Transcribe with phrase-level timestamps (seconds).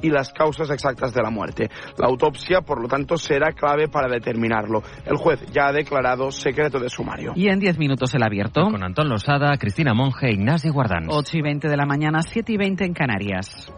[0.00, 1.70] y las causas exactas de la muerte.
[1.98, 4.82] La autopsia, por lo tanto, será clave para determinarlo.
[5.04, 7.32] El juez ya ha declarado secreto de sumario.
[7.36, 8.62] Y en 10 minutos el abierto.
[8.62, 11.06] Con Antón Losada, Cristina Monge, Ignacio Guardán.
[11.08, 13.72] 8 y 20 de la mañana, 7 y 20 en Canarias.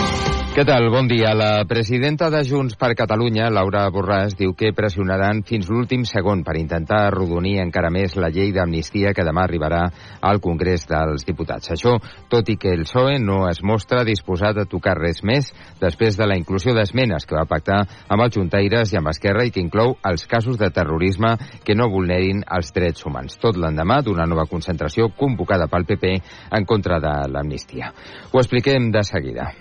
[0.51, 0.89] Què tal?
[0.91, 1.29] Bon dia.
[1.31, 6.57] La presidenta de Junts per Catalunya, Laura Borràs, diu que pressionaran fins l'últim segon per
[6.59, 9.85] intentar arrodonir encara més la llei d'amnistia que demà arribarà
[10.19, 11.71] al Congrés dels Diputats.
[11.71, 11.95] Això,
[12.27, 16.27] tot i que el PSOE no es mostra disposat a tocar res més després de
[16.27, 17.79] la inclusió d'esmenes que va pactar
[18.11, 21.87] amb els juntaires i amb Esquerra i que inclou els casos de terrorisme que no
[21.95, 23.39] vulnerin els drets humans.
[23.39, 26.15] Tot l'endemà d'una nova concentració convocada pel PP
[26.59, 27.95] en contra de l'amnistia.
[28.33, 29.53] Ho expliquem de seguida.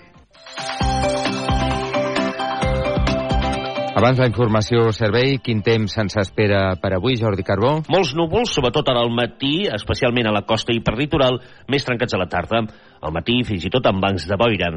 [4.00, 7.74] Abans la informació servei, quin temps se'ns espera per avui, Jordi Carbó?
[7.92, 11.36] Molts núvols, sobretot ara al matí, especialment a la costa i per litoral,
[11.68, 12.62] més trencats a la tarda.
[13.04, 14.70] Al matí, fins i tot amb bancs de boira.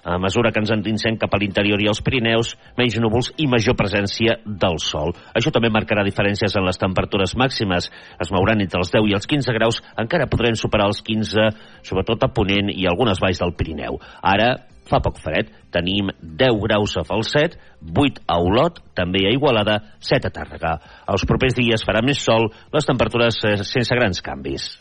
[0.00, 3.76] A mesura que ens endinsem cap a l'interior i als Pirineus, menys núvols i major
[3.76, 5.12] presència del sol.
[5.36, 7.90] Això també marcarà diferències en les temperatures màximes.
[8.16, 11.50] Es mouran entre els 10 i els 15 graus, encara podrem superar els 15,
[11.84, 14.00] sobretot a Ponent i algunes valls del Pirineu.
[14.24, 14.54] Ara,
[14.90, 20.28] fa poc fred, tenim 10 graus a Falset, 8 a Olot, també a Igualada, 7
[20.28, 20.76] a Tàrrega.
[21.14, 24.72] Els propers dies farà més sol, les temperatures eh, sense grans canvis.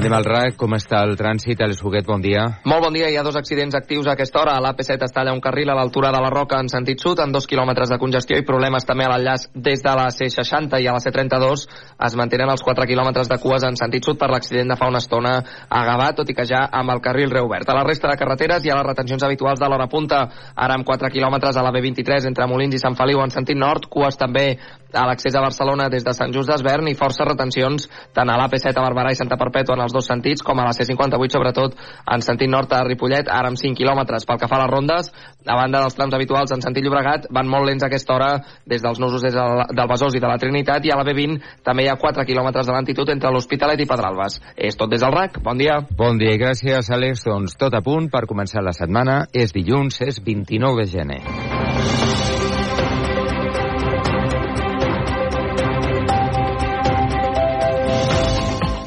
[0.00, 1.60] Anem al RAC, com està el trànsit?
[1.60, 2.46] El Suguet, bon dia.
[2.70, 4.54] Molt bon dia, hi ha dos accidents actius a aquesta hora.
[4.56, 7.36] A l'AP7 es talla un carril a l'altura de la Roca en sentit sud, amb
[7.36, 10.94] dos quilòmetres de congestió i problemes també a l'enllaç des de la C60 i a
[10.96, 11.66] la C32
[12.08, 15.04] es mantenen els 4 quilòmetres de cues en sentit sud per l'accident de fa una
[15.04, 15.34] estona
[15.68, 17.68] a Gavà, tot i que ja amb el carril reobert.
[17.68, 20.22] A la resta de carreteres hi ha les retencions habituals de l'hora punta,
[20.56, 23.92] ara amb 4 quilòmetres a la B23 entre Molins i Sant Feliu en sentit nord,
[23.92, 24.54] cues també
[24.96, 27.86] a l'accés a Barcelona des de Sant Just d'Esvern i forces retencions
[28.16, 30.74] tant a l'AP7 a Barberà i Santa Perpètua en els dos sentits com a la
[30.76, 31.76] C58 sobretot
[32.14, 35.12] en sentit nord a Ripollet ara amb 5 quilòmetres pel que fa a les rondes
[35.44, 38.30] a banda dels trams habituals en sentit Llobregat van molt lents a aquesta hora
[38.64, 41.60] des dels nusos des del, del Besòs i de la Trinitat i a la B20
[41.66, 45.12] també hi ha 4 quilòmetres de lentitud entre l'Hospitalet i Pedralbes és tot des del
[45.12, 47.24] RAC, bon dia Bon dia i gràcies, Àlex.
[47.26, 49.24] Doncs tot a punt per començar la setmana.
[49.32, 51.22] És dilluns, és 29 de gener.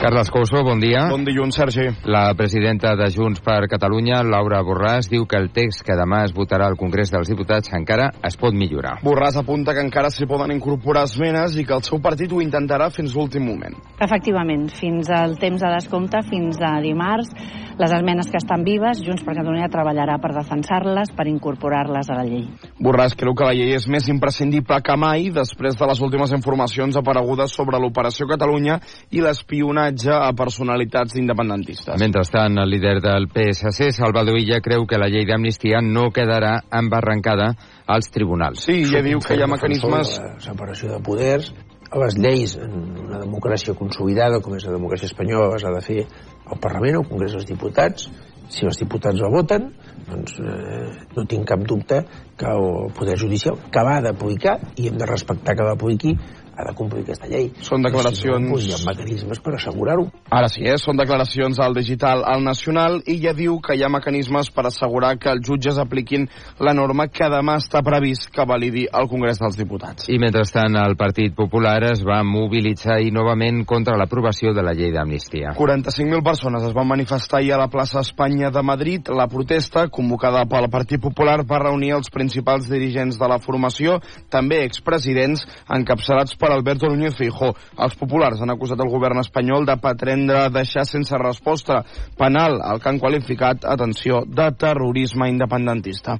[0.03, 1.05] Carles Couso, bon dia.
[1.07, 1.85] Bon dilluns, Sergi.
[2.11, 6.33] La presidenta de Junts per Catalunya, Laura Borràs, diu que el text que demà es
[6.35, 8.97] votarà al Congrés dels Diputats encara es pot millorar.
[8.99, 12.89] Borràs apunta que encara s'hi poden incorporar esmenes i que el seu partit ho intentarà
[12.91, 13.79] fins l'últim moment.
[14.03, 17.31] Efectivament, fins al temps de descompte, fins a dimarts,
[17.79, 22.27] les esmenes que estan vives, Junts per Catalunya treballarà per defensar-les, per incorporar-les a la
[22.27, 22.43] llei.
[22.75, 26.99] Borràs creu que la llei és més imprescindible que mai després de les últimes informacions
[26.99, 28.81] aparegudes sobre l'Operació Catalunya
[29.15, 31.99] i l'espionatge a personalitats independentistes.
[32.01, 37.53] Mentrestant, el líder del PSC, Salvador Illa, creu que la llei d'amnistia no quedarà embarrancada
[37.85, 38.65] als tribunals.
[38.65, 40.17] Sí, ja diu que hi ha mecanismes...
[40.19, 41.53] La separació de poders,
[41.93, 46.03] les lleis en una democràcia consolidada com és la democràcia espanyola les ha de fer
[46.03, 48.09] el Parlament, el Congrés dels Diputats
[48.53, 49.69] si els diputats la voten
[50.07, 52.01] doncs eh, no tinc cap dubte
[52.37, 56.13] que el Poder Judicial que va d'aplicar i hem de respectar que l'apliqui
[56.55, 57.49] ha de complir aquesta llei.
[57.65, 58.23] Són declaracions...
[58.23, 60.05] Si no, doncs hi ha mecanismes per assegurar-ho.
[60.33, 60.77] Ara sí, eh?
[60.81, 65.15] són declaracions al digital al nacional i ja diu que hi ha mecanismes per assegurar
[65.21, 66.27] que els jutges apliquin
[66.63, 70.07] la norma que demà està previst que validi el Congrés dels Diputats.
[70.09, 74.93] I mentrestant el Partit Popular es va mobilitzar i novament contra l'aprovació de la llei
[74.93, 75.55] d'amnistia.
[75.57, 79.09] 45.000 persones es van manifestar ahir a la plaça Espanya de Madrid.
[79.09, 83.99] La protesta, convocada pel Partit Popular, va reunir els principals dirigents de la formació,
[84.33, 87.53] també expresidents, encapçalats per Alberto Núñez Feijó.
[87.79, 91.81] Els populars han acusat el govern espanyol de pretendre deixar sense resposta
[92.19, 96.19] penal el que han qualificat, atenció, de terrorisme independentista.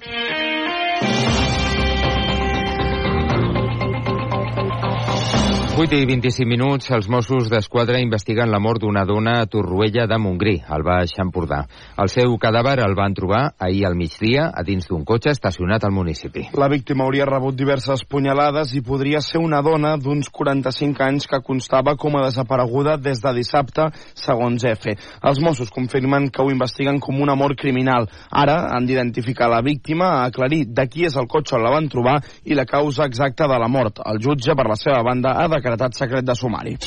[5.74, 10.18] 8 i 25 minuts, els Mossos d'Esquadra investiguen la mort d'una dona a Torroella de
[10.22, 11.64] Montgrí, al Baix Empordà.
[11.98, 15.96] El seu cadàver el van trobar ahir al migdia a dins d'un cotxe estacionat al
[15.96, 16.44] municipi.
[16.62, 21.42] La víctima hauria rebut diverses punyalades i podria ser una dona d'uns 45 anys que
[21.42, 24.94] constava com a desapareguda des de dissabte, segons EFE.
[25.26, 28.06] Els Mossos confirmen que ho investiguen com una mort criminal.
[28.30, 32.20] Ara han d'identificar la víctima, aclarir de qui és el cotxe on la van trobar
[32.46, 34.06] i la causa exacta de la mort.
[34.06, 36.78] El jutge, per la seva banda, ha decretat secret de sumari.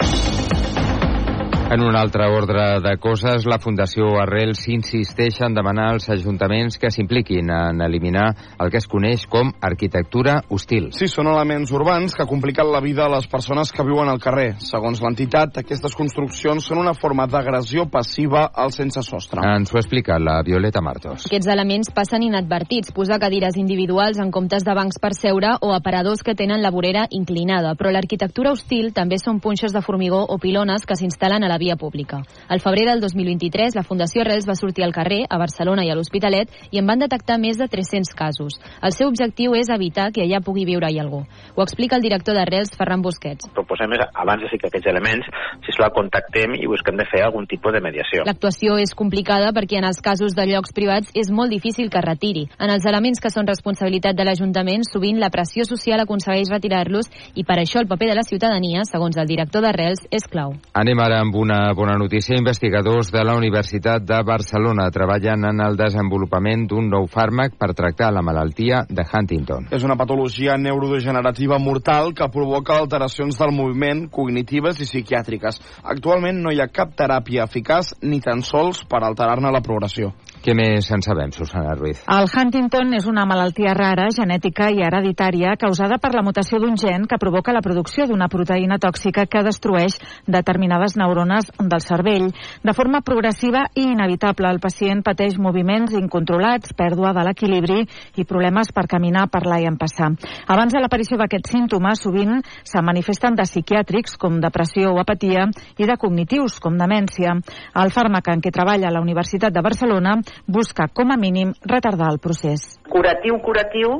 [1.68, 6.92] En un altre ordre de coses, la Fundació Arrels insisteix en demanar als ajuntaments que
[6.94, 8.28] s'impliquin en eliminar
[8.62, 10.92] el que es coneix com arquitectura hostil.
[10.94, 14.52] Sí, són elements urbans que compliquen la vida a les persones que viuen al carrer.
[14.62, 19.42] Segons l'entitat, aquestes construccions són una forma d'agressió passiva al sense sostre.
[19.42, 21.26] Ens ho explica la Violeta Martos.
[21.26, 26.22] Aquests elements passen inadvertits, posar cadires individuals en comptes de bancs per seure o aparadors
[26.22, 27.74] que tenen la vorera inclinada.
[27.74, 31.76] Però l'arquitectura hostil també són punxes de formigó o pilones que s'instal·len a la via
[31.76, 32.22] pública.
[32.48, 35.96] Al febrer del 2023, la Fundació Arrels va sortir al carrer, a Barcelona i a
[35.96, 38.58] l'Hospitalet, i en van detectar més de 300 casos.
[38.82, 41.24] El seu objectiu és evitar que allà pugui viure-hi algú.
[41.54, 43.48] Ho explica el director d'Arrels, Ferran Busquets.
[43.54, 45.30] Proposem és, abans de ficar aquests elements,
[45.64, 48.24] si la contactem i busquem de fer algun tipus de mediació.
[48.26, 52.46] L'actuació és complicada perquè en els casos de llocs privats és molt difícil que retiri.
[52.58, 57.44] En els elements que són responsabilitat de l'Ajuntament, sovint la pressió social aconsegueix retirar-los i
[57.46, 60.56] per això el paper de la ciutadania, segons el director d'Arrels, és clau.
[60.74, 62.36] Anem ara amb una bona notícia.
[62.36, 68.12] Investigadors de la Universitat de Barcelona treballen en el desenvolupament d'un nou fàrmac per tractar
[68.12, 69.68] la malaltia de Huntington.
[69.70, 75.60] És una patologia neurodegenerativa mortal que provoca alteracions del moviment, cognitives i psiquiàtriques.
[75.82, 80.12] Actualment no hi ha cap teràpia eficaç ni tan sols per alterar-ne la progressió.
[80.46, 82.04] Què més en sabem, Susana Ruiz?
[82.06, 87.08] El Huntington és una malaltia rara, genètica i hereditària causada per la mutació d'un gen
[87.10, 89.96] que provoca la producció d'una proteïna tòxica que destrueix
[90.30, 92.28] determinades neurones del cervell.
[92.62, 97.80] De forma progressiva i inevitable, el pacient pateix moviments incontrolats, pèrdua de l'equilibri
[98.14, 100.12] i problemes per caminar, parlar i empassar.
[100.46, 105.90] Abans de l'aparició d'aquests símptomes, sovint se manifesten de psiquiàtrics, com depressió o apatia, i
[105.90, 107.34] de cognitius, com demència.
[107.74, 112.20] El fàrmac en què treballa la Universitat de Barcelona busca, com a mínim, retardar el
[112.22, 112.76] procés.
[112.90, 113.96] Curatiu, curatiu,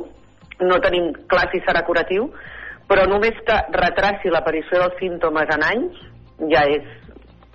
[0.61, 2.29] no tenim clar si serà curatiu,
[2.89, 6.05] però només que retraci l'aparició dels símptomes en anys
[6.53, 7.06] ja és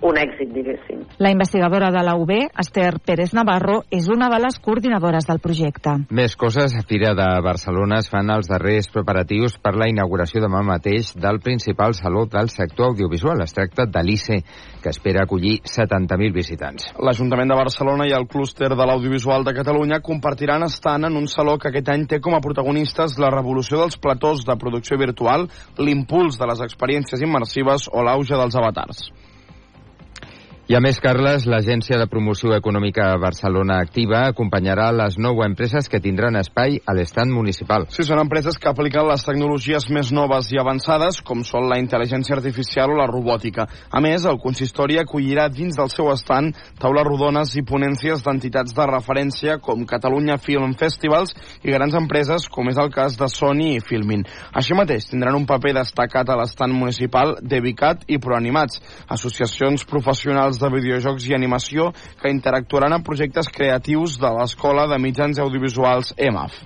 [0.02, 1.04] un èxit, diguéssim.
[1.22, 5.94] La investigadora de la UB, Esther Pérez Navarro, és una de les coordinadores del projecte.
[6.10, 6.74] Més coses.
[6.74, 11.38] A Fira de Barcelona es fan els darrers preparatius per la inauguració demà mateix del
[11.44, 13.42] principal saló del sector audiovisual.
[13.44, 14.40] Es tracta de l'ICE,
[14.82, 16.90] que espera acollir 70.000 visitants.
[16.98, 21.58] L'Ajuntament de Barcelona i el clúster de l'audiovisual de Catalunya compartiran estant en un saló
[21.58, 25.46] que aquest any té com a protagonistes la revolució dels platós de producció virtual,
[25.78, 29.12] l'impuls de les experiències immersives o l'auge dels avatars.
[30.72, 35.98] I a més, Carles, l'Agència de Promoció Econòmica Barcelona Activa acompanyarà les nou empreses que
[36.00, 37.82] tindran espai a l'estat municipal.
[37.92, 42.38] Sí, són empreses que apliquen les tecnologies més noves i avançades, com són la intel·ligència
[42.38, 43.66] artificial o la robòtica.
[43.92, 46.48] A més, el consistori acollirà dins del seu estant
[46.80, 51.36] taules rodones i ponències d'entitats de referència com Catalunya Film Festivals
[51.68, 54.24] i grans empreses, com és el cas de Sony i Filmin.
[54.56, 58.80] Així mateix, tindran un paper destacat a l'estat municipal d'Evicat i Proanimats,
[59.20, 61.90] associacions professionals de videojocs i animació
[62.22, 66.62] que interactuaran en projectes creatius de l'Escola de Mitjans Audiovisuals EMAF.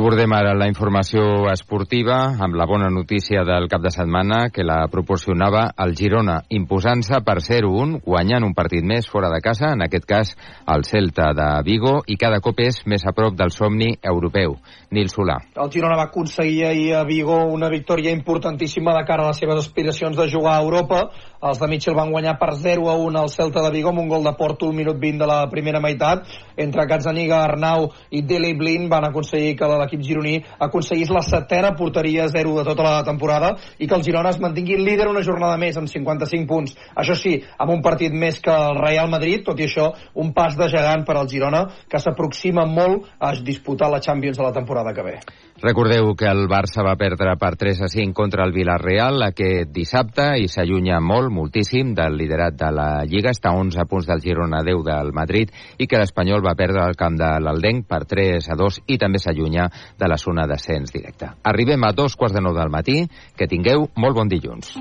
[0.00, 4.78] Abordem ara la informació esportiva amb la bona notícia del cap de setmana que la
[4.88, 10.06] proporcionava el Girona, imposant-se per 0-1, guanyant un partit més fora de casa, en aquest
[10.08, 10.30] cas
[10.72, 14.56] el Celta de Vigo, i cada cop és més a prop del somni europeu.
[14.96, 15.36] Nil Solà.
[15.60, 19.60] El Girona va aconseguir ahir a Vigo una victòria importantíssima de cara a les seves
[19.66, 21.10] aspiracions de jugar a Europa.
[21.40, 24.08] Els de Mitchell van guanyar per 0 a 1 al Celta de Vigo amb un
[24.10, 26.26] gol de Porto al minut 20 de la primera meitat.
[26.60, 32.28] Entre Gazzaniga, Arnau i Deli Blin van aconseguir que l'equip gironí aconseguís la setena porteria
[32.28, 35.80] 0 de tota la temporada i que el Girona es mantingui líder una jornada més
[35.80, 36.76] amb 55 punts.
[36.94, 40.56] Això sí, amb un partit més que el Real Madrid, tot i això, un pas
[40.58, 44.92] de gegant per al Girona que s'aproxima molt a disputar la Champions de la temporada
[44.92, 45.20] que ve.
[45.60, 50.30] Recordeu que el Barça va perdre per 3 a 5 contra el Villarreal aquest dissabte
[50.40, 53.32] i s'allunya molt, moltíssim, del liderat de la Lliga.
[53.32, 56.98] Està a 11 punts del Girona, 10 del Madrid i que l'Espanyol va perdre el
[56.98, 61.30] camp de l'Aldenc per 3 a 2 i també s'allunya de la zona d'ascens directe.
[61.44, 63.04] Arribem a dos quarts de nou del matí.
[63.36, 64.74] Que tingueu molt bon dilluns.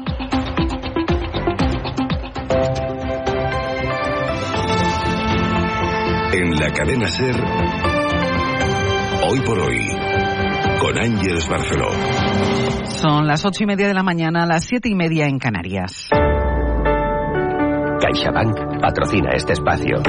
[6.40, 7.36] En la cadena Ser,
[9.30, 9.80] hoy por hoy,
[10.80, 11.90] con Ángeles Barceló.
[12.84, 16.10] Son las ocho y media de la mañana, las siete y media en Canarias.
[18.00, 18.69] 该下班。
[18.80, 20.02] Patrocina este espacio.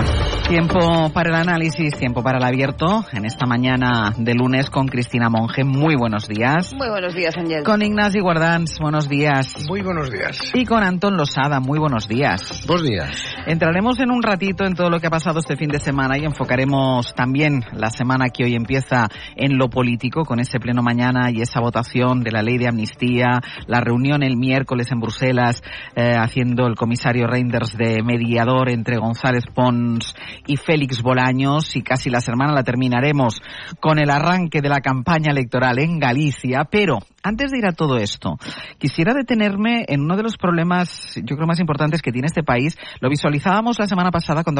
[0.48, 3.04] Tiempo para el análisis, tiempo para el abierto.
[3.12, 5.64] En esta mañana de lunes con Cristina Monge.
[5.64, 6.72] Muy buenos días.
[6.74, 7.62] Muy buenos días, Ángel.
[7.64, 8.78] Con Ignacio Guardans.
[8.80, 9.66] Buenos días.
[9.68, 10.52] Muy buenos días.
[10.54, 11.60] Y con Antón Losada.
[11.60, 12.64] Muy buenos días.
[12.66, 13.10] Buenos días.
[13.46, 16.24] Entraremos en un ratito en todo lo que ha pasado este fin de semana y
[16.24, 21.40] enfocaremos también la semana que hoy empieza en lo político con ese pleno mañana y
[21.40, 25.62] esa votación de la ley de amnistía, la reunión el miércoles en Bruselas
[25.96, 30.14] eh, haciendo el comisario Reinders de mediador entre González Pons
[30.46, 33.40] y Félix Bolaños y casi la semana la terminaremos
[33.80, 37.96] con el arranque de la campaña electoral en Galicia, pero antes de ir a todo
[37.98, 38.38] esto,
[38.78, 42.76] quisiera detenerme en uno de los problemas, yo creo, más importantes que tiene este país.
[43.00, 44.58] Lo visualizábamos la semana pasada cuando